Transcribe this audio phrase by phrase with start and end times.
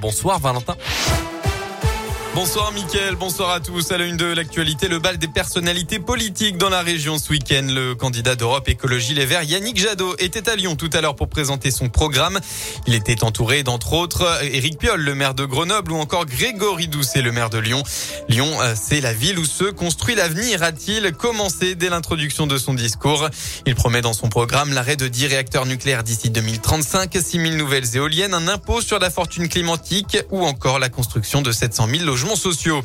[0.00, 0.76] Bonsoir Valentin.
[2.34, 3.92] Bonsoir Mickaël, bonsoir à tous.
[3.92, 7.64] À la une de l'actualité, le bal des personnalités politiques dans la région ce week-end.
[7.68, 11.28] Le candidat d'Europe Écologie Les Verts, Yannick Jadot, était à Lyon tout à l'heure pour
[11.28, 12.40] présenter son programme.
[12.88, 17.22] Il était entouré d'entre autres Éric Piolle, le maire de Grenoble, ou encore Grégory Doucet,
[17.22, 17.84] le maire de Lyon.
[18.28, 22.74] Lyon, euh, c'est la ville où se construit l'avenir, a-t-il commencé dès l'introduction de son
[22.74, 23.28] discours.
[23.64, 27.94] Il promet dans son programme l'arrêt de 10 réacteurs nucléaires d'ici 2035, 6 000 nouvelles
[27.94, 32.23] éoliennes, un impôt sur la fortune climatique ou encore la construction de 700 000 logements
[32.34, 32.82] sociaux.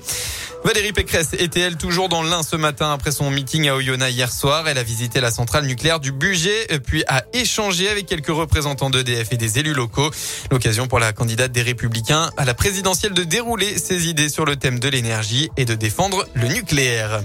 [0.66, 4.67] Valérie Pécresse était-elle toujours dans l'Ain ce matin après son meeting à Oyonnax hier soir
[4.67, 9.31] Elle a visité la centrale nucléaire du budget puis a échangé avec quelques représentants d'EDF
[9.31, 10.11] et des élus locaux.
[10.52, 14.57] L'occasion pour la candidate des Républicains à la présidentielle de dérouler ses idées sur le
[14.57, 17.21] thème de l'énergie et de défendre le nucléaire.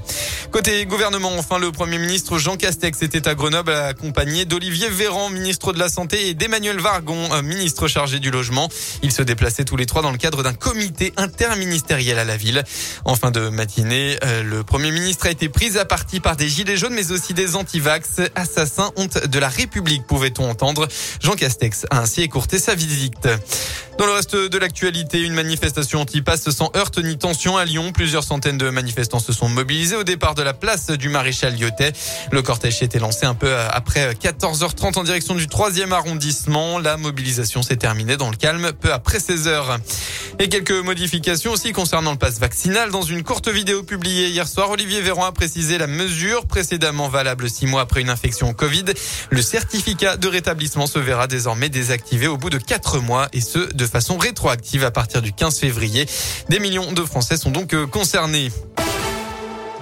[0.52, 5.72] Côté gouvernement, enfin, le Premier ministre Jean Castex était à Grenoble accompagné d'Olivier Véran, ministre
[5.72, 8.68] de la Santé, et d'Emmanuel Vargon, ministre chargé du logement.
[9.02, 12.62] Ils se déplaçaient tous les trois dans le cadre d'un comité interministériel à la ville.
[13.04, 16.48] En fin de matinée, euh, le Premier ministre a été pris à partie par des
[16.48, 18.20] gilets jaunes, mais aussi des antivax.
[18.34, 20.88] Assassins, honte de la République, pouvait-on entendre.
[21.20, 23.28] Jean Castex a ainsi écourté sa visite.
[23.98, 27.92] Dans le reste de l'actualité, une manifestation anti-pass sans heurte ni tension à Lyon.
[27.92, 31.92] Plusieurs centaines de manifestants se sont mobilisés au départ de la place du maréchal Lyotet.
[32.32, 36.80] Le cortège était lancé un peu après 14h30 en direction du 3e arrondissement.
[36.80, 39.78] La mobilisation s'est terminée dans le calme peu après 16h.
[40.40, 42.90] Et quelques modifications aussi concernant le pass vaccinal.
[42.90, 47.48] Dans une courte vidéo publiée hier soir, Olivier Véran a précisé la mesure précédemment valable
[47.48, 48.86] six mois après une infection Covid.
[49.30, 53.72] Le certificat de rétablissement se verra désormais désactivé au bout de quatre mois et ce
[53.72, 56.06] de façon rétroactive à partir du 15 février.
[56.48, 58.50] Des millions de Français sont donc euh, concernés.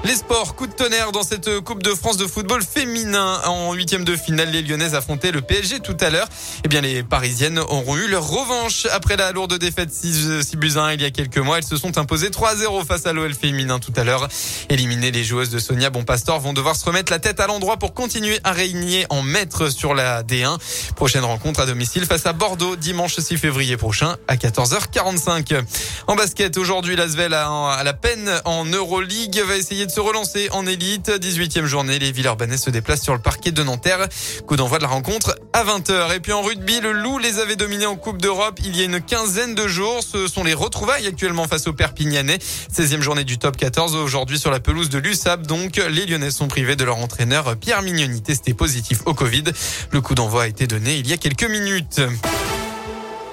[0.05, 3.41] Les sports, coup de tonnerre dans cette Coupe de France de football féminin.
[3.47, 6.27] En huitième de finale, les Lyonnaises affrontaient le PSG tout à l'heure.
[6.65, 10.95] Eh bien, les Parisiennes auront eu leur revanche après la lourde défaite 6, buts 1
[10.95, 11.59] il y a quelques mois.
[11.59, 14.27] Elles se sont imposées 3-0 face à l'OL féminin tout à l'heure.
[14.69, 17.95] Éliminées, les joueuses de Sonia Bonpastor vont devoir se remettre la tête à l'endroit pour
[17.95, 20.59] continuer à régner en maître sur la D1.
[20.97, 25.63] Prochaine rencontre à domicile face à Bordeaux dimanche 6 février prochain à 14h45.
[26.09, 31.11] En basket, aujourd'hui, l'Asvel a la peine en Euroleague va essayer se relancer en élite.
[31.11, 34.09] 18e journée, les Villeurbanais se déplacent sur le parquet de Nanterre.
[34.47, 36.17] Coup d'envoi de la rencontre à 20h.
[36.17, 38.85] Et puis en rugby, le Loup les avait dominés en Coupe d'Europe il y a
[38.85, 40.03] une quinzaine de jours.
[40.03, 42.39] Ce sont les retrouvailles actuellement face aux Perpignanais.
[42.75, 45.43] 16e journée du top 14 aujourd'hui sur la pelouse de l'USAP.
[45.43, 49.45] Donc les Lyonnais sont privés de leur entraîneur Pierre Mignoni testé positif au Covid.
[49.91, 52.01] Le coup d'envoi a été donné il y a quelques minutes.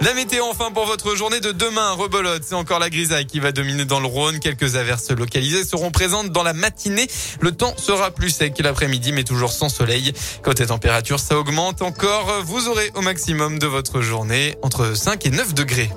[0.01, 2.43] La météo enfin pour votre journée de demain, rebelote.
[2.45, 4.39] C'est encore la grisaille qui va dominer dans le Rhône.
[4.39, 7.07] Quelques averses localisées seront présentes dans la matinée.
[7.41, 10.13] Le temps sera plus sec l'après-midi, mais toujours sans soleil.
[10.41, 12.31] Côté température, ça augmente encore.
[12.45, 15.89] Vous aurez au maximum de votre journée entre 5 et 9 degrés.